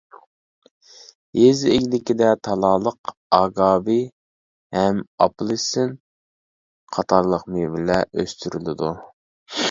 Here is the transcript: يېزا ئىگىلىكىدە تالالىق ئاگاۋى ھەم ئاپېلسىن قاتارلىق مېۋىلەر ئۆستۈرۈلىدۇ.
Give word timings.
يېزا 1.39 1.73
ئىگىلىكىدە 1.73 2.29
تالالىق 2.47 3.11
ئاگاۋى 3.37 3.97
ھەم 4.77 4.97
ئاپېلسىن 5.25 5.93
قاتارلىق 6.97 7.45
مېۋىلەر 7.57 8.03
ئۆستۈرۈلىدۇ. 8.23 8.91